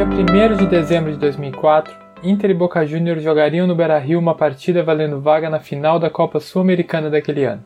[0.00, 4.82] dia 1 de dezembro de 2004, Inter e Boca Juniors jogariam no Beira-Rio uma partida
[4.82, 7.62] valendo vaga na final da Copa Sul-Americana daquele ano.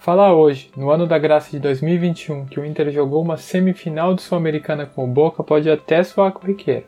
[0.00, 4.22] Falar hoje, no ano da graça de 2021, que o Inter jogou uma semifinal de
[4.22, 6.86] Sul-Americana com o Boca pode até soar corriqueiro,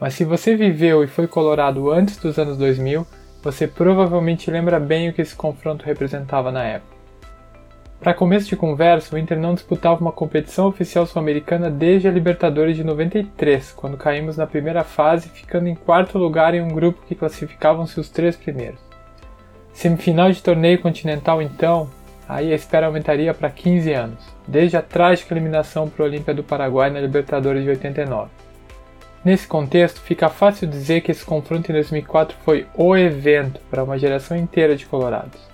[0.00, 3.04] mas se você viveu e foi colorado antes dos anos 2000,
[3.42, 6.91] você provavelmente lembra bem o que esse confronto representava na época.
[8.02, 12.74] Para começo de conversa, o Inter não disputava uma competição oficial sul-americana desde a Libertadores
[12.74, 17.14] de 93, quando caímos na primeira fase, ficando em quarto lugar em um grupo que
[17.14, 18.80] classificavam-se os três primeiros.
[19.72, 21.88] Semifinal de torneio continental, então,
[22.28, 26.42] aí a espera aumentaria para 15 anos, desde a trágica eliminação para o Olímpia do
[26.42, 28.32] Paraguai na Libertadores de 89.
[29.24, 33.96] Nesse contexto, fica fácil dizer que esse confronto em 2004 foi o evento para uma
[33.96, 35.51] geração inteira de colorados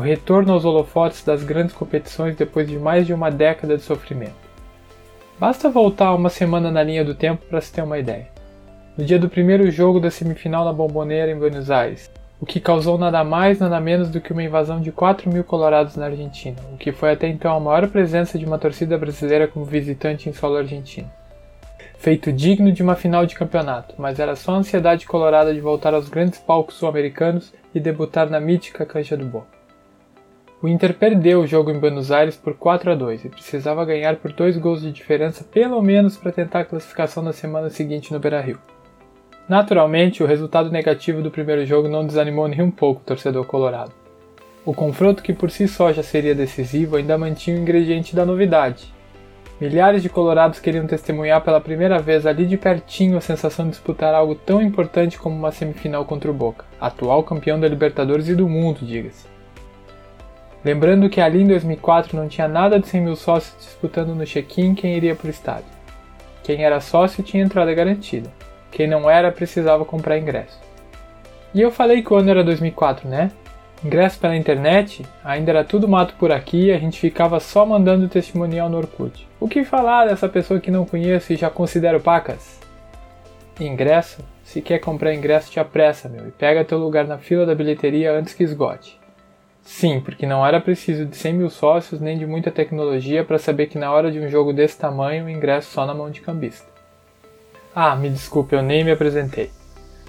[0.00, 4.32] o retorno aos holofotes das grandes competições depois de mais de uma década de sofrimento.
[5.38, 8.28] Basta voltar uma semana na linha do tempo para se ter uma ideia.
[8.96, 12.96] No dia do primeiro jogo da semifinal na Bomboneira em Buenos Aires, o que causou
[12.96, 16.78] nada mais nada menos do que uma invasão de 4 mil colorados na Argentina, o
[16.78, 20.56] que foi até então a maior presença de uma torcida brasileira como visitante em solo
[20.56, 21.10] argentino.
[21.98, 25.92] Feito digno de uma final de campeonato, mas era só a ansiedade colorada de voltar
[25.92, 29.59] aos grandes palcos sul-americanos e debutar na mítica cancha do Boca.
[30.62, 34.16] O Inter perdeu o jogo em Buenos Aires por 4 a 2 e precisava ganhar
[34.16, 38.20] por dois gols de diferença pelo menos para tentar a classificação na semana seguinte no
[38.20, 38.58] Beira-Rio.
[39.48, 43.92] Naturalmente, o resultado negativo do primeiro jogo não desanimou nem um pouco o torcedor colorado.
[44.62, 48.92] O confronto, que por si só já seria decisivo, ainda mantinha o ingrediente da novidade.
[49.58, 54.12] Milhares de colorados queriam testemunhar pela primeira vez ali de pertinho a sensação de disputar
[54.12, 58.46] algo tão importante como uma semifinal contra o Boca, atual campeão da Libertadores e do
[58.46, 59.29] mundo, diga-se.
[60.64, 64.74] Lembrando que ali em 2004 não tinha nada de 100 mil sócios disputando no check-in
[64.74, 65.80] quem iria para o estádio.
[66.42, 68.30] Quem era sócio tinha entrada garantida.
[68.70, 70.60] Quem não era precisava comprar ingresso.
[71.54, 73.30] E eu falei que o ano era 2004, né?
[73.82, 78.08] Ingresso pela internet, ainda era tudo mato por aqui e a gente ficava só mandando
[78.08, 79.26] testemunial no Orkut.
[79.40, 82.60] O que falar dessa pessoa que não conheço e já considero pacas?
[83.58, 84.22] Ingresso?
[84.44, 88.12] Se quer comprar ingresso, te apressa, meu, e pega teu lugar na fila da bilheteria
[88.12, 88.99] antes que esgote.
[89.62, 93.66] Sim, porque não era preciso de 100 mil sócios nem de muita tecnologia para saber
[93.66, 96.68] que na hora de um jogo desse tamanho o ingresso só na mão de cambista.
[97.74, 99.50] Ah, me desculpe, eu nem me apresentei.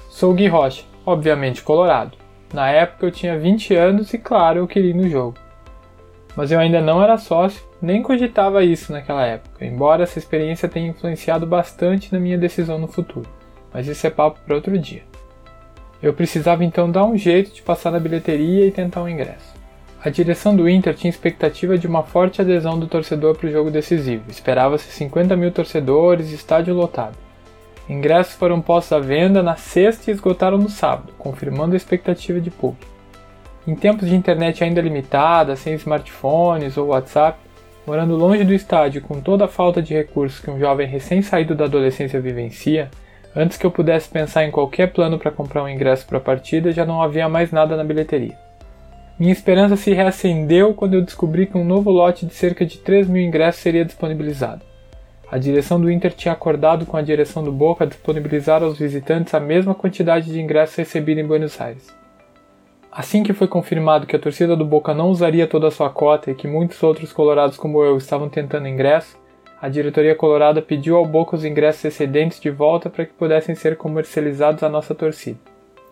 [0.10, 2.18] Sou Gui Rocha, obviamente colorado.
[2.54, 5.38] Na época eu tinha 20 anos e claro, eu queria ir no jogo.
[6.36, 10.90] Mas eu ainda não era sócio, nem cogitava isso naquela época, embora essa experiência tenha
[10.90, 13.30] influenciado bastante na minha decisão no futuro.
[13.74, 15.04] Mas isso é papo para outro dia.
[16.02, 19.54] Eu precisava então dar um jeito de passar na bilheteria e tentar um ingresso.
[20.04, 23.70] A direção do Inter tinha expectativa de uma forte adesão do torcedor para o jogo
[23.70, 24.24] decisivo.
[24.30, 27.16] Esperava-se 50 mil torcedores e estádio lotado.
[27.88, 32.50] Ingressos foram postos à venda na sexta e esgotaram no sábado, confirmando a expectativa de
[32.50, 32.90] público.
[33.68, 37.38] Em tempos de internet ainda limitada, sem smartphones ou WhatsApp,
[37.86, 41.66] morando longe do estádio com toda a falta de recursos que um jovem recém-saído da
[41.66, 42.90] adolescência vivencia,
[43.36, 46.72] Antes que eu pudesse pensar em qualquer plano para comprar um ingresso para a partida,
[46.72, 48.38] já não havia mais nada na bilheteria.
[49.18, 53.08] Minha esperança se reacendeu quando eu descobri que um novo lote de cerca de 3
[53.08, 54.66] mil ingressos seria disponibilizado.
[55.32, 59.40] A direção do Inter tinha acordado com a direção do Boca disponibilizar aos visitantes a
[59.40, 61.88] mesma quantidade de ingressos recebidos em Buenos Aires.
[62.92, 66.32] Assim que foi confirmado que a torcida do Boca não usaria toda a sua cota
[66.32, 69.18] e que muitos outros colorados como eu estavam tentando ingresso,
[69.62, 73.78] a diretoria colorada pediu ao Boca os ingressos excedentes de volta para que pudessem ser
[73.78, 75.38] comercializados à nossa torcida.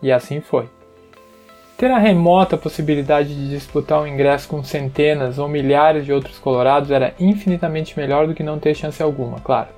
[0.02, 0.68] E assim foi.
[1.76, 6.90] Ter a remota possibilidade de disputar um ingresso com centenas ou milhares de outros colorados
[6.90, 9.68] era infinitamente melhor do que não ter chance alguma, claro.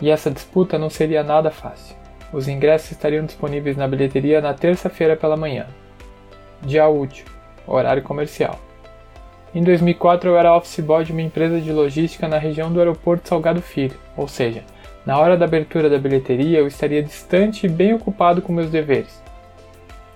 [0.00, 1.96] E essa disputa não seria nada fácil.
[2.32, 5.66] Os ingressos estariam disponíveis na bilheteria na terça-feira pela manhã.
[6.62, 7.24] Dia útil,
[7.66, 8.58] horário comercial.
[9.54, 13.28] Em 2004 eu era office boy de uma empresa de logística na região do aeroporto
[13.28, 14.62] Salgado Filho, ou seja,
[15.06, 19.22] na hora da abertura da bilheteria eu estaria distante e bem ocupado com meus deveres.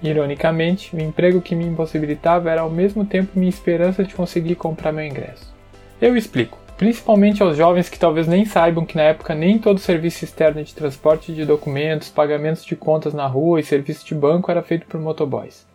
[0.02, 4.92] Ironicamente, o emprego que me impossibilitava era ao mesmo tempo minha esperança de conseguir comprar
[4.92, 5.50] meu ingresso.
[5.98, 10.24] Eu explico, principalmente aos jovens que talvez nem saibam que na época nem todo serviço
[10.24, 14.60] externo de transporte de documentos, pagamentos de contas na rua e serviço de banco era
[14.60, 15.71] feito por motoboys.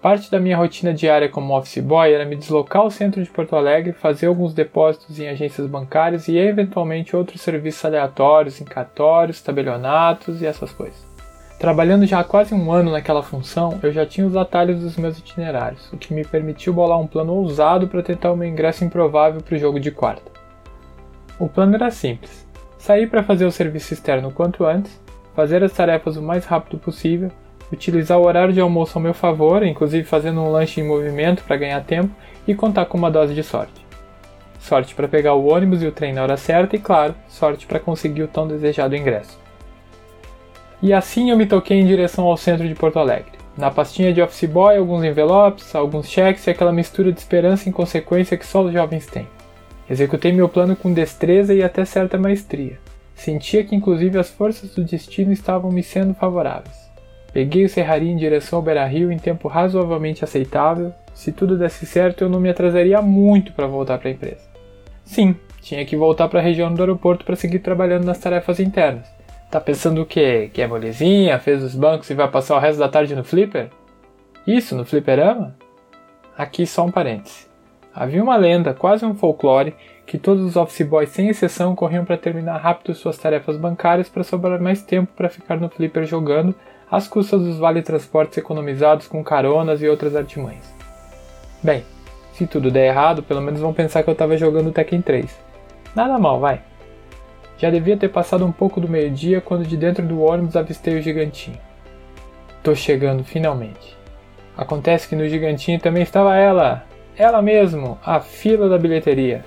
[0.00, 3.56] Parte da minha rotina diária como office boy era me deslocar ao centro de Porto
[3.56, 10.40] Alegre, fazer alguns depósitos em agências bancárias e eventualmente outros serviços aleatórios em cartórios, tabelionatos
[10.40, 11.04] e essas coisas.
[11.58, 15.18] Trabalhando já há quase um ano naquela função, eu já tinha os atalhos dos meus
[15.18, 19.40] itinerários, o que me permitiu bolar um plano ousado para tentar o meu ingresso improvável
[19.40, 20.30] para o jogo de quarta.
[21.40, 22.46] O plano era simples:
[22.78, 25.00] sair para fazer o serviço externo quanto antes,
[25.34, 27.32] fazer as tarefas o mais rápido possível,
[27.72, 31.56] utilizar o horário de almoço ao meu favor, inclusive fazendo um lanche em movimento para
[31.56, 32.10] ganhar tempo
[32.46, 33.86] e contar com uma dose de sorte.
[34.58, 37.78] Sorte para pegar o ônibus e o trem na hora certa e, claro, sorte para
[37.78, 39.38] conseguir o tão desejado ingresso.
[40.82, 43.32] E assim eu me toquei em direção ao centro de Porto Alegre.
[43.56, 47.70] Na pastinha de office boy, alguns envelopes, alguns cheques e aquela mistura de esperança e
[47.70, 49.26] inconsequência que só os jovens têm.
[49.90, 52.78] Executei meu plano com destreza e até certa maestria.
[53.16, 56.87] Sentia que inclusive as forças do destino estavam me sendo favoráveis.
[57.32, 60.92] Peguei o Serraria em direção ao Beira-Rio em tempo razoavelmente aceitável.
[61.14, 64.48] Se tudo desse certo, eu não me atrasaria muito para voltar para a empresa.
[65.04, 69.06] Sim, tinha que voltar para a região do aeroporto para seguir trabalhando nas tarefas internas.
[69.50, 70.50] Tá pensando o quê?
[70.52, 73.70] Que é molezinha, fez os bancos e vai passar o resto da tarde no flipper?
[74.46, 75.56] Isso, no flipperama?
[76.36, 77.46] Aqui só um parêntese.
[77.94, 79.74] Havia uma lenda, quase um folclore,
[80.06, 84.22] que todos os office boys, sem exceção, corriam para terminar rápido suas tarefas bancárias para
[84.22, 86.54] sobrar mais tempo para ficar no flipper jogando,
[86.90, 90.72] às custas dos vale-transportes economizados com caronas e outras artimanhas.
[91.62, 91.84] Bem,
[92.32, 95.38] se tudo der errado, pelo menos vão pensar que eu estava jogando Tekken 3.
[95.94, 96.62] Nada mal, vai.
[97.58, 101.02] Já devia ter passado um pouco do meio-dia quando de dentro do ônibus avistei o
[101.02, 101.58] gigantinho.
[102.62, 103.96] Tô chegando finalmente.
[104.56, 106.84] Acontece que no gigantinho também estava ela,
[107.16, 109.44] ela mesmo, a fila da bilheteria.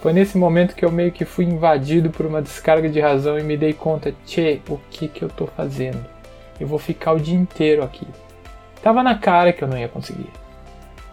[0.00, 3.42] Foi nesse momento que eu meio que fui invadido por uma descarga de razão e
[3.42, 6.13] me dei conta, tchê, o que que eu tô fazendo?
[6.58, 8.06] Eu vou ficar o dia inteiro aqui.
[8.82, 10.30] Tava na cara que eu não ia conseguir.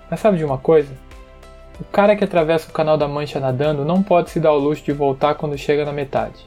[0.10, 0.94] Mas sabe de uma coisa?
[1.80, 4.84] O cara que atravessa o canal da Mancha nadando não pode se dar o luxo
[4.84, 6.46] de voltar quando chega na metade.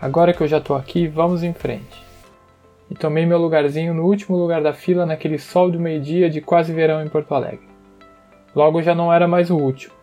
[0.00, 2.02] Agora que eu já tô aqui, vamos em frente.
[2.90, 6.72] E tomei meu lugarzinho no último lugar da fila naquele sol do meio-dia de quase
[6.72, 7.68] verão em Porto Alegre.
[8.54, 9.94] Logo já não era mais o último.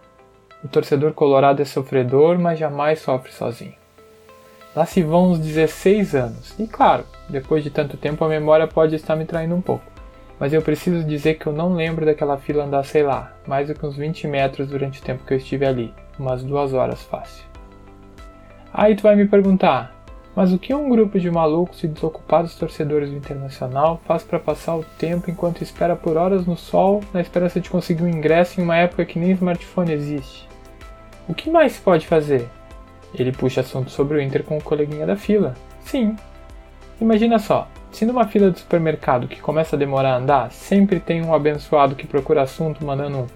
[0.64, 3.79] O torcedor colorado é sofredor, mas jamais sofre sozinho.
[4.75, 8.95] Lá se vão uns 16 anos, e claro, depois de tanto tempo a memória pode
[8.95, 10.00] estar me traindo um pouco
[10.39, 13.75] mas eu preciso dizer que eu não lembro daquela fila andar, sei lá, mais do
[13.75, 17.44] que uns 20 metros durante o tempo que eu estive ali, umas duas horas fácil.
[18.74, 19.94] Aí tu vai me perguntar,
[20.33, 24.77] mas o que um grupo de malucos e desocupados torcedores do Internacional faz para passar
[24.77, 28.63] o tempo enquanto espera por horas no sol na esperança de conseguir um ingresso em
[28.63, 30.48] uma época que nem smartphone existe?
[31.27, 32.48] O que mais se pode fazer?
[33.14, 35.56] Ele puxa assunto sobre o Inter com o coleguinha da fila.
[35.82, 36.16] Sim.
[37.02, 41.24] Imagina só, se numa fila de supermercado que começa a demorar a andar, sempre tem
[41.24, 43.28] um abençoado que procura assunto mandando um.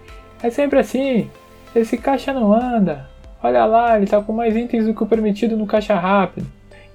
[0.42, 1.30] É sempre assim.
[1.76, 3.10] Esse caixa não anda.
[3.42, 6.48] Olha lá, ele está com mais itens do que o permitido no caixa rápido.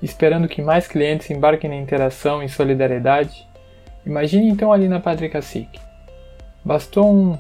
[0.03, 3.47] Esperando que mais clientes embarquem na interação e solidariedade.
[4.07, 5.81] Imagine então ali na Padre Cacique.
[6.65, 7.39] Bastou um.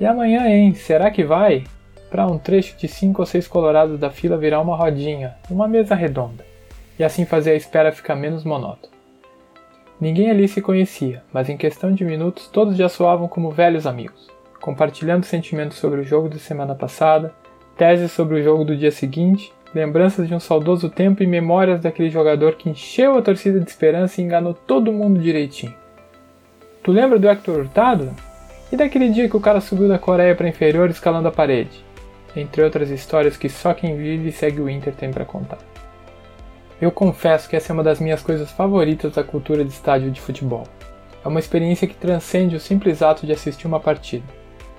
[0.00, 0.72] E amanhã, hein?
[0.74, 1.64] Será que vai?
[2.10, 5.94] Para um trecho de cinco ou seis colorados da fila virar uma rodinha, uma mesa
[5.94, 6.44] redonda.
[6.98, 8.92] E assim fazer a espera ficar menos monótona.
[10.00, 14.28] Ninguém ali se conhecia, mas em questão de minutos todos já soavam como velhos amigos,
[14.60, 17.34] compartilhando sentimentos sobre o jogo de semana passada,
[17.76, 22.10] teses sobre o jogo do dia seguinte, lembranças de um saudoso tempo e memórias daquele
[22.10, 25.74] jogador que encheu a torcida de esperança e enganou todo mundo direitinho.
[26.82, 28.14] Tu lembra do Hector Hurtado?
[28.70, 31.87] E daquele dia que o cara subiu da Coreia para inferior escalando a parede?
[32.38, 35.58] Entre outras histórias que só quem vive e segue o Inter tem para contar.
[36.80, 40.20] Eu confesso que essa é uma das minhas coisas favoritas da cultura de estádio de
[40.20, 40.62] futebol.
[41.24, 44.24] É uma experiência que transcende o simples ato de assistir uma partida.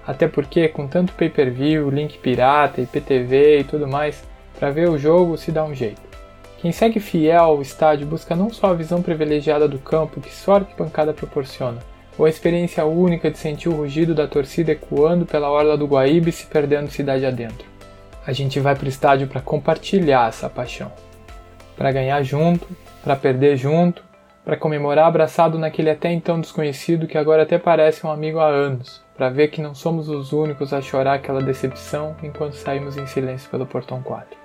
[0.07, 4.23] Até porque, com tanto pay-per-view, link pirata, IPTV e tudo mais,
[4.57, 6.01] para ver o jogo se dá um jeito.
[6.59, 10.53] Quem segue fiel ao estádio busca não só a visão privilegiada do campo que só
[10.53, 11.81] a arquibancada proporciona,
[12.19, 16.29] ou a experiência única de sentir o rugido da torcida ecoando pela orla do Guaíba
[16.29, 17.65] e se perdendo cidade adentro.
[18.27, 20.91] A gente vai para o estádio para compartilhar essa paixão
[21.79, 22.67] para ganhar junto,
[23.01, 24.03] para perder junto,
[24.43, 29.01] para comemorar abraçado naquele até então desconhecido que agora até parece um amigo há anos,
[29.15, 33.49] para ver que não somos os únicos a chorar aquela decepção enquanto saímos em silêncio
[33.49, 34.37] pelo portão 4.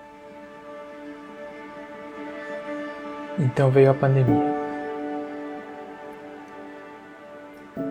[3.40, 4.63] Então veio a pandemia.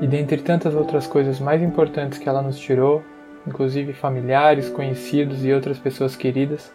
[0.02, 3.04] E dentre tantas outras coisas mais importantes que ela nos tirou,
[3.46, 6.74] inclusive familiares, conhecidos e outras pessoas queridas,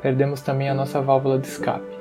[0.00, 2.00] perdemos também a nossa válvula de escape.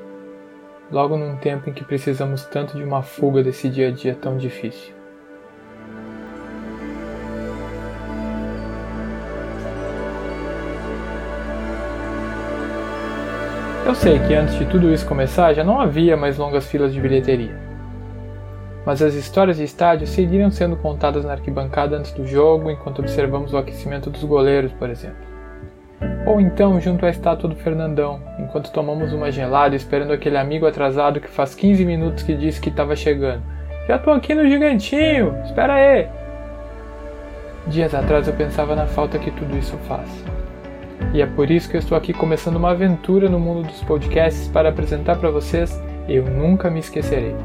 [0.91, 4.37] Logo num tempo em que precisamos tanto de uma fuga desse dia a dia tão
[4.37, 4.93] difícil.
[13.85, 17.01] Eu sei que antes de tudo isso começar já não havia mais longas filas de
[17.01, 17.68] bilheteria.
[18.89, 23.53] Mas as histórias de estádio seguiram sendo contadas na arquibancada antes do jogo, enquanto observamos
[23.53, 25.19] o aquecimento dos goleiros, por exemplo.
[26.25, 31.21] Ou então junto à estátua do Fernandão, enquanto tomamos uma gelada esperando aquele amigo atrasado
[31.21, 33.43] que faz 15 minutos que disse que estava chegando.
[33.87, 36.07] Já tô aqui no gigantinho, espera aí!
[37.67, 40.09] Dias atrás eu pensava na falta que tudo isso faz.
[41.13, 44.47] E é por isso que eu estou aqui começando uma aventura no mundo dos podcasts
[44.47, 47.35] para apresentar para vocês Eu Nunca Me Esquecerei.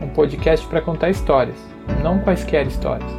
[0.00, 1.56] Um podcast para contar histórias,
[2.02, 3.10] não quaisquer histórias.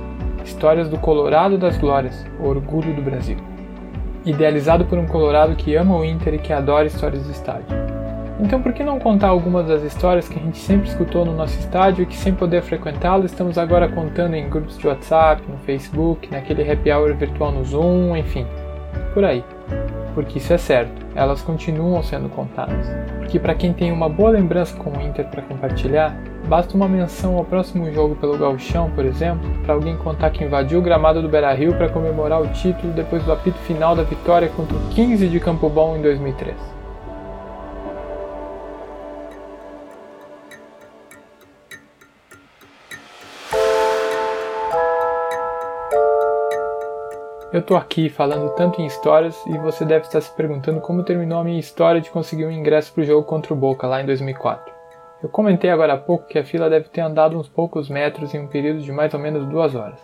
[0.43, 3.37] Histórias do Colorado das Glórias, orgulho do Brasil
[4.29, 7.65] idealizado por um colorado que ama o Inter e que adora histórias do estádio.
[8.39, 11.57] Então por que não contar algumas das histórias que a gente sempre escutou no nosso
[11.57, 16.29] estádio e que sem poder frequentá-lo estamos agora contando em grupos de WhatsApp, no Facebook,
[16.29, 18.45] naquele happy hour virtual no Zoom, enfim,
[19.13, 19.43] por aí.
[20.17, 22.87] Porque isso é certo, elas continuam sendo contadas.
[23.19, 27.35] Porque para quem tem uma boa lembrança com o Inter para compartilhar, Basta uma menção
[27.35, 31.27] ao próximo jogo pelo Gauchão, por exemplo, para alguém contar que invadiu o gramado do
[31.27, 35.39] Beira-Rio para comemorar o título depois do apito final da vitória contra o 15 de
[35.41, 36.76] Campo Bom em 2003.
[47.57, 51.39] Eu tô aqui falando tanto em histórias e você deve estar se perguntando como terminou
[51.39, 54.05] a minha história de conseguir um ingresso para o jogo contra o Boca lá em
[54.05, 54.71] 2004.
[55.23, 58.39] Eu comentei agora há pouco que a fila deve ter andado uns poucos metros em
[58.41, 59.99] um período de mais ou menos duas horas.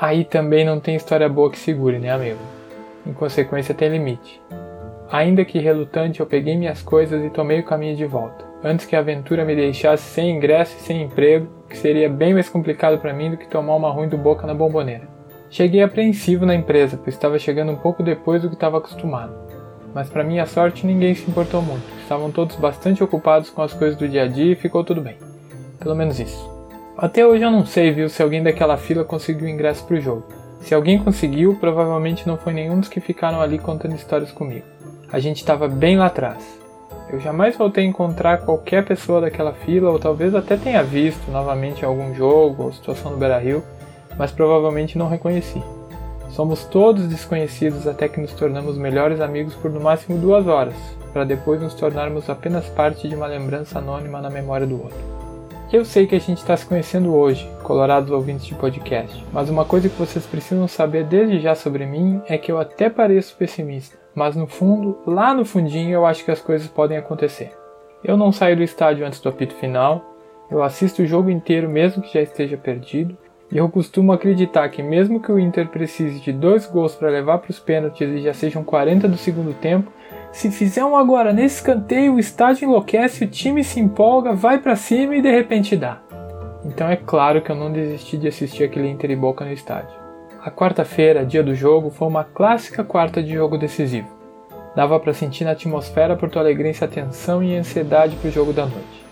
[0.00, 2.40] Aí também não tem história boa que segure, né, amigo?
[3.06, 4.40] Em consequência, tem limite.
[5.12, 8.96] Ainda que relutante, eu peguei minhas coisas e tomei o caminho de volta, antes que
[8.96, 13.12] a aventura me deixasse sem ingresso e sem emprego, que seria bem mais complicado para
[13.12, 15.15] mim do que tomar uma ruim do boca na bomboneira.
[15.50, 19.46] Cheguei apreensivo na empresa, pois estava chegando um pouco depois do que estava acostumado
[19.96, 21.82] mas para minha sorte ninguém se importou muito.
[22.02, 25.16] Estavam todos bastante ocupados com as coisas do dia a dia e ficou tudo bem.
[25.80, 26.46] Pelo menos isso.
[26.98, 30.24] Até hoje eu não sei, viu, se alguém daquela fila conseguiu ingresso pro jogo.
[30.60, 34.66] Se alguém conseguiu, provavelmente não foi nenhum dos que ficaram ali contando histórias comigo.
[35.10, 36.60] A gente estava bem lá atrás.
[37.10, 41.86] Eu jamais voltei a encontrar qualquer pessoa daquela fila, ou talvez até tenha visto novamente
[41.86, 43.64] algum jogo ou situação no Beira Rio,
[44.18, 45.62] mas provavelmente não reconheci.
[46.30, 50.74] Somos todos desconhecidos até que nos tornamos melhores amigos por no máximo duas horas,
[51.12, 55.16] para depois nos tornarmos apenas parte de uma lembrança anônima na memória do outro.
[55.72, 59.64] Eu sei que a gente está se conhecendo hoje, colorados ouvintes de podcast, mas uma
[59.64, 63.98] coisa que vocês precisam saber desde já sobre mim é que eu até pareço pessimista,
[64.14, 67.50] mas no fundo, lá no fundinho, eu acho que as coisas podem acontecer.
[68.04, 70.04] Eu não saio do estádio antes do apito final,
[70.50, 73.16] eu assisto o jogo inteiro mesmo que já esteja perdido,
[73.50, 77.38] e eu costumo acreditar que, mesmo que o Inter precise de dois gols para levar
[77.38, 79.90] para os pênaltis e já sejam 40 do segundo tempo,
[80.32, 84.76] se fizer um agora nesse escanteio, o estádio enlouquece, o time se empolga, vai para
[84.76, 86.00] cima e de repente dá.
[86.64, 89.96] Então é claro que eu não desisti de assistir aquele Inter e Boca no estádio.
[90.42, 94.08] A quarta-feira, dia do jogo, foi uma clássica quarta de jogo decisivo.
[94.74, 98.66] Dava para sentir na atmosfera porto-alegrense a tensão e a ansiedade para o jogo da
[98.66, 99.05] noite.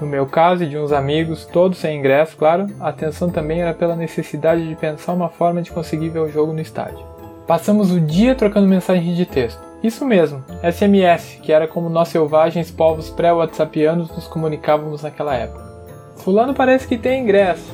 [0.00, 3.72] No meu caso e de uns amigos, todos sem ingresso, claro, a atenção também era
[3.72, 7.06] pela necessidade de pensar uma forma de conseguir ver o jogo no estádio.
[7.46, 9.60] Passamos o dia trocando mensagens de texto.
[9.84, 15.62] Isso mesmo, SMS, que era como nós selvagens povos pré-whatsappianos nos comunicávamos naquela época.
[16.16, 17.70] Fulano parece que tem ingresso.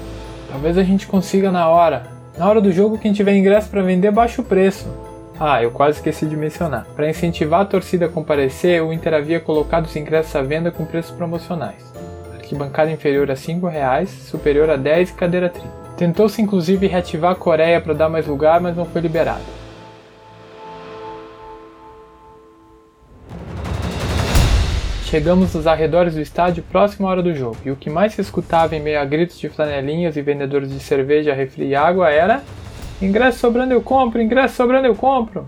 [0.50, 2.02] Talvez a gente consiga na hora.
[2.36, 4.88] Na hora do jogo, quem tiver ingresso para vender, baixa o preço.
[5.38, 6.84] Ah, eu quase esqueci de mencionar.
[6.96, 10.84] Para incentivar a torcida a comparecer, o Inter havia colocado os ingressos à venda com
[10.84, 11.89] preços promocionais
[12.50, 15.62] arquibancada inferior a R$ reais, superior a 10 e cadeira tri.
[15.96, 19.42] Tentou-se inclusive reativar a Coreia para dar mais lugar, mas não foi liberado.
[25.04, 28.20] Chegamos nos arredores do estádio próximo à hora do jogo, e o que mais se
[28.20, 32.42] escutava em meio a gritos de flanelinhas e vendedores de cerveja, refri e água era:
[33.02, 35.46] Ingresso sobrando eu compro, ingresso sobrando eu compro!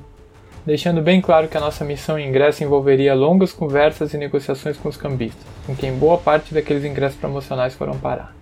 [0.64, 4.88] deixando bem claro que a nossa missão em ingresso envolveria longas conversas e negociações com
[4.88, 8.34] os cambistas, com quem boa parte daqueles ingressos promocionais foram parar.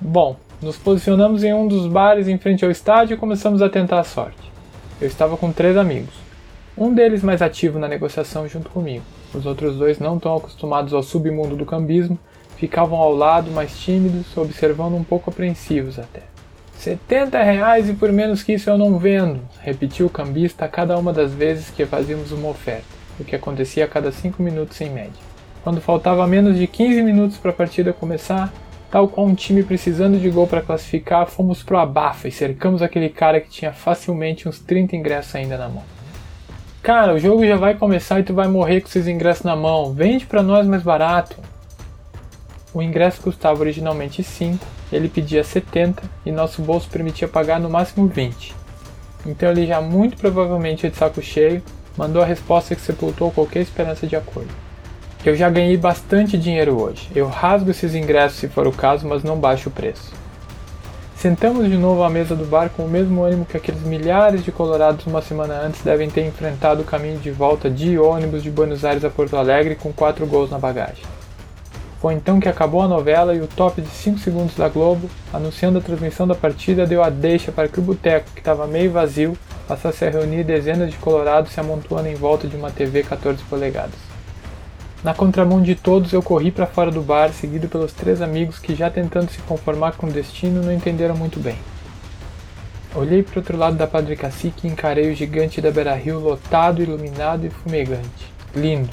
[0.00, 4.00] Bom, nos posicionamos em um dos bares em frente ao estádio e começamos a tentar
[4.00, 4.50] a sorte.
[5.00, 6.14] Eu estava com três amigos,
[6.76, 9.04] um deles mais ativo na negociação junto comigo.
[9.34, 12.18] Os outros dois, não tão acostumados ao submundo do cambismo,
[12.56, 16.22] ficavam ao lado mais tímidos, observando um pouco apreensivos até.
[16.78, 20.98] 70 reais e por menos que isso eu não vendo, repetiu o cambista a cada
[20.98, 22.84] uma das vezes que fazíamos uma oferta,
[23.20, 25.31] o que acontecia a cada 5 minutos em média.
[25.62, 28.52] Quando faltava menos de 15 minutos para a partida começar,
[28.90, 33.08] tal qual um time precisando de gol para classificar, fomos pro abafa e cercamos aquele
[33.08, 35.84] cara que tinha facilmente uns 30 ingressos ainda na mão.
[36.82, 39.92] Cara, o jogo já vai começar e tu vai morrer com esses ingressos na mão.
[39.92, 41.36] Vende para nós mais barato.
[42.74, 48.06] O ingresso custava originalmente 5 ele pedia 70 e nosso bolso permitia pagar no máximo
[48.06, 48.54] 20.
[49.24, 51.62] Então ele já muito provavelmente de saco cheio,
[51.96, 54.50] mandou a resposta que sepultou qualquer esperança de acordo.
[55.24, 57.08] Eu já ganhei bastante dinheiro hoje.
[57.14, 60.12] Eu rasgo esses ingressos se for o caso, mas não baixo o preço.
[61.14, 64.50] Sentamos de novo à mesa do bar com o mesmo ânimo que aqueles milhares de
[64.50, 68.84] colorados uma semana antes devem ter enfrentado o caminho de volta de ônibus de Buenos
[68.84, 71.04] Aires a Porto Alegre com quatro gols na bagagem.
[72.00, 75.78] Foi então que acabou a novela e o top de 5 segundos da Globo, anunciando
[75.78, 79.38] a transmissão da partida, deu a deixa para que o boteco, que estava meio vazio,
[79.68, 84.12] passasse a reunir dezenas de colorados se amontoando em volta de uma TV 14 polegadas.
[85.02, 88.72] Na contramão de todos, eu corri para fora do bar, seguido pelos três amigos que,
[88.72, 91.56] já tentando se conformar com o destino, não entenderam muito bem.
[92.94, 96.20] Olhei para o outro lado da Padre Cacique e encarei o gigante da Beira Rio
[96.20, 98.32] lotado, iluminado e fumegante.
[98.54, 98.90] Lindo.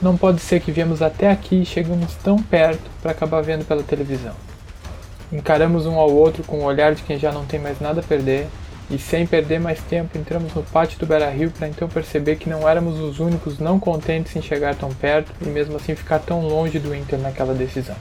[0.00, 3.82] Não pode ser que viemos até aqui e chegamos tão perto para acabar vendo pela
[3.82, 4.34] televisão.
[5.32, 8.04] Encaramos um ao outro com o olhar de quem já não tem mais nada a
[8.04, 8.46] perder
[8.90, 12.50] e sem perder mais tempo, entramos no pátio do Beira Rio para então perceber que
[12.50, 16.46] não éramos os únicos não contentes em chegar tão perto e mesmo assim ficar tão
[16.46, 17.96] longe do Inter naquela decisão.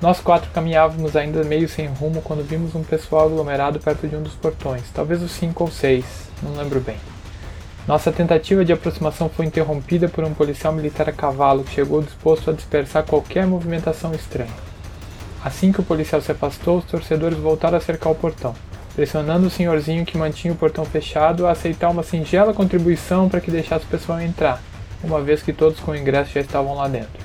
[0.00, 4.22] Nós quatro caminhávamos ainda meio sem rumo quando vimos um pessoal aglomerado perto de um
[4.22, 6.04] dos portões, talvez os cinco ou seis,
[6.42, 6.96] não lembro bem.
[7.86, 12.50] Nossa tentativa de aproximação foi interrompida por um policial militar a cavalo que chegou disposto
[12.50, 14.50] a dispersar qualquer movimentação estranha.
[15.44, 18.54] Assim que o policial se afastou, os torcedores voltaram a cercar o portão
[18.94, 23.50] pressionando o senhorzinho que mantinha o portão fechado a aceitar uma singela contribuição para que
[23.50, 24.62] deixasse o pessoal entrar,
[25.02, 27.24] uma vez que todos com ingresso já estavam lá dentro.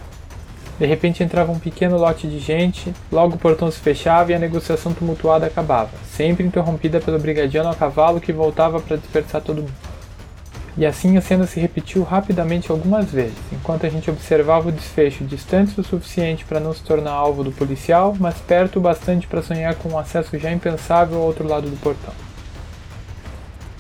[0.80, 4.40] De repente entrava um pequeno lote de gente, logo o portão se fechava e a
[4.40, 9.89] negociação tumultuada acabava, sempre interrompida pelo brigadiano a cavalo que voltava para dispersar todo mundo.
[10.78, 15.24] E assim a cena se repetiu rapidamente algumas vezes, enquanto a gente observava o desfecho
[15.24, 19.42] distante o suficiente para não se tornar alvo do policial, mas perto o bastante para
[19.42, 22.29] sonhar com um acesso já impensável ao outro lado do portão.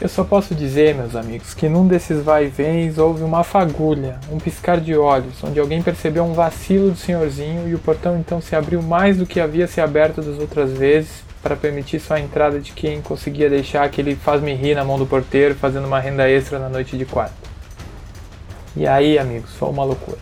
[0.01, 4.79] Eu só posso dizer, meus amigos, que num desses vai-vens houve uma fagulha, um piscar
[4.79, 8.81] de olhos, onde alguém percebeu um vacilo do senhorzinho e o portão então se abriu
[8.81, 12.71] mais do que havia se aberto das outras vezes, para permitir só a entrada de
[12.71, 16.69] quem conseguia deixar aquele faz-me rir na mão do porteiro fazendo uma renda extra na
[16.69, 17.33] noite de quarto.
[18.77, 20.19] E aí, amigos, foi uma loucura.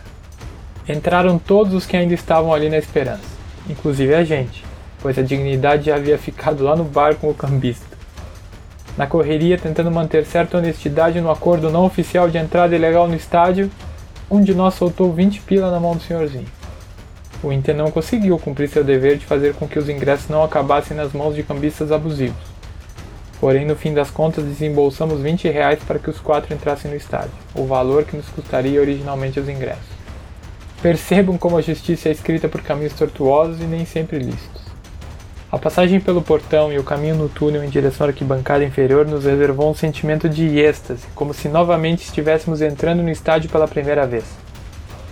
[0.88, 3.22] Entraram todos os que ainda estavam ali na esperança,
[3.70, 4.64] inclusive a gente,
[5.00, 7.87] pois a dignidade já havia ficado lá no bar com o cambista.
[8.98, 13.70] Na correria, tentando manter certa honestidade no acordo não oficial de entrada ilegal no estádio,
[14.30, 16.58] um de nós soltou 20 pila na mão do senhorzinho
[17.42, 20.96] o Inter não conseguiu cumprir seu dever de fazer com que os ingressos não acabassem
[20.96, 22.48] nas mãos de cambistas abusivos.
[23.40, 27.30] Porém, no fim das contas, desembolsamos 20 reais para que os quatro entrassem no estádio,
[27.54, 29.98] o valor que nos custaria originalmente os ingressos.
[30.82, 34.67] Percebam como a justiça é escrita por caminhos tortuosos e nem sempre lícitos.
[35.50, 39.24] A passagem pelo portão e o caminho no túnel em direção à arquibancada inferior nos
[39.24, 44.24] reservou um sentimento de êxtase, como se novamente estivéssemos entrando no estádio pela primeira vez.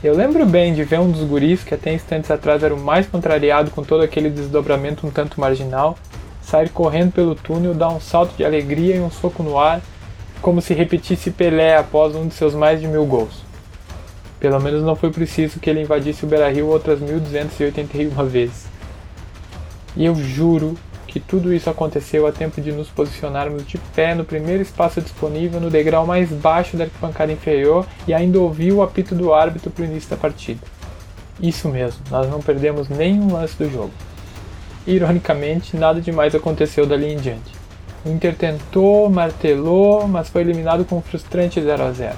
[0.05, 3.07] Eu lembro bem de ver um dos guris, que até instantes atrás era o mais
[3.07, 5.97] contrariado com todo aquele desdobramento um tanto marginal,
[6.43, 9.81] sair correndo pelo túnel, dar um salto de alegria e um soco no ar,
[10.43, 13.43] como se repetisse Pelé após um de seus mais de mil gols.
[14.39, 18.76] Pelo menos não foi preciso que ele invadisse o Beira-Rio outras 1281 vezes.
[19.97, 24.25] E eu juro que tudo isso aconteceu a tempo de nos posicionarmos de pé no
[24.25, 29.15] primeiro espaço disponível no degrau mais baixo da arquibancada inferior e ainda ouvir o apito
[29.15, 30.61] do árbitro para o início da partida.
[31.41, 33.93] Isso mesmo, nós não perdemos nenhum lance do jogo.
[34.87, 37.53] Ironicamente, nada demais aconteceu dali em diante.
[38.05, 42.17] O Inter tentou, martelou, mas foi eliminado com um frustrante 0 a 0.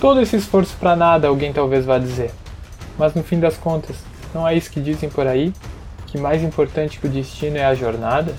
[0.00, 2.30] Todo esse esforço para nada, alguém talvez vá dizer.
[2.98, 3.96] Mas no fim das contas,
[4.34, 5.52] não é isso que dizem por aí?
[6.12, 8.34] Que mais importante que o destino é a jornada?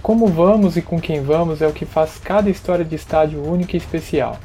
[0.00, 3.74] Como vamos e com quem vamos é o que faz cada história de estádio única
[3.74, 4.38] e especial,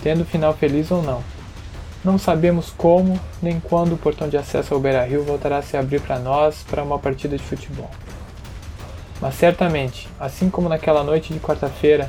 [0.00, 1.24] tendo final feliz ou não.
[2.04, 5.76] Não sabemos como nem quando o portão de acesso ao Beira Rio voltará a se
[5.76, 7.90] abrir para nós para uma partida de futebol.
[9.20, 12.08] Mas certamente, assim como naquela noite de quarta-feira,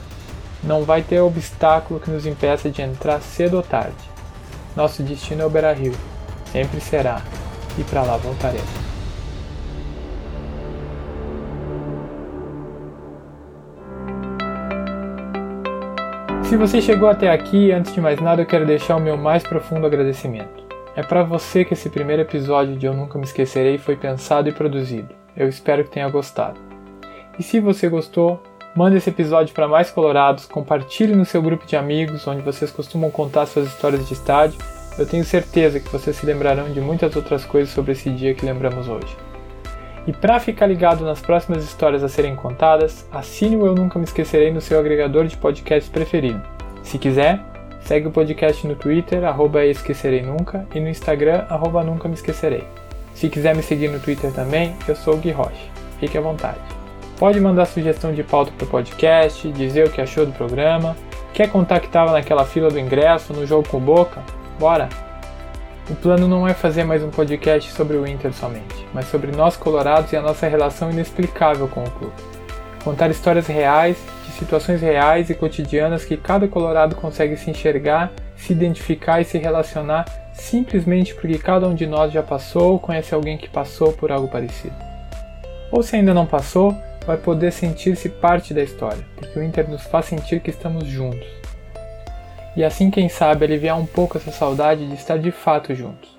[0.63, 3.97] não vai ter obstáculo que nos impeça de entrar cedo ou tarde.
[4.75, 5.95] Nosso destino é o Beira Rio,
[6.51, 7.23] sempre será
[7.77, 8.93] e para lá voltaremos.
[16.43, 19.41] Se você chegou até aqui, antes de mais nada eu quero deixar o meu mais
[19.41, 20.63] profundo agradecimento.
[20.95, 24.51] É para você que esse primeiro episódio de Eu Nunca Me Esquecerei foi pensado e
[24.51, 25.09] produzido.
[25.35, 26.59] Eu espero que tenha gostado.
[27.39, 28.39] E se você gostou,
[28.75, 33.09] mande esse episódio para mais colorados, compartilhe no seu grupo de amigos, onde vocês costumam
[33.09, 34.59] contar suas histórias de estádio
[34.97, 38.45] eu tenho certeza que vocês se lembrarão de muitas outras coisas sobre esse dia que
[38.45, 39.15] lembramos hoje.
[40.05, 44.05] E para ficar ligado nas próximas histórias a serem contadas, assine o Eu Nunca Me
[44.05, 46.41] Esquecerei no seu agregador de podcast preferido.
[46.83, 47.41] Se quiser,
[47.81, 52.67] segue o podcast no Twitter, arroba Esquecerei Nunca, e no Instagram, arroba Nunca Me Esquecerei.
[53.15, 55.71] Se quiser me seguir no Twitter também, eu sou o Gui Rocha.
[55.99, 56.59] Fique à vontade.
[57.17, 60.97] Pode mandar sugestão de pauta para o podcast, dizer o que achou do programa,
[61.33, 64.21] quer contar que estava naquela fila do ingresso, no jogo com boca?
[64.59, 64.87] Bora!
[65.89, 69.57] O plano não é fazer mais um podcast sobre o Inter somente, mas sobre nós
[69.57, 72.13] colorados e a nossa relação inexplicável com o clube.
[72.83, 78.53] Contar histórias reais, de situações reais e cotidianas que cada colorado consegue se enxergar, se
[78.53, 83.37] identificar e se relacionar simplesmente porque cada um de nós já passou ou conhece alguém
[83.37, 84.75] que passou por algo parecido.
[85.71, 89.83] Ou se ainda não passou, vai poder sentir-se parte da história, porque o Inter nos
[89.83, 91.42] faz sentir que estamos juntos
[92.55, 96.15] e assim, quem sabe, aliviar um pouco essa saudade de estar de fato juntos.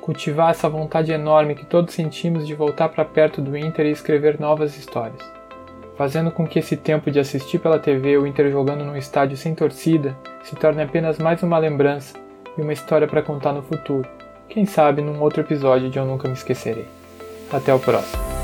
[0.00, 4.40] Cultivar essa vontade enorme que todos sentimos de voltar para perto do Inter e escrever
[4.40, 5.20] novas histórias.
[5.96, 9.54] Fazendo com que esse tempo de assistir pela TV o Inter jogando num estádio sem
[9.54, 12.18] torcida se torne apenas mais uma lembrança
[12.56, 14.08] e uma história para contar no futuro.
[14.48, 16.86] Quem sabe num outro episódio de Eu Nunca Me Esquecerei.
[17.50, 18.35] Até o próximo.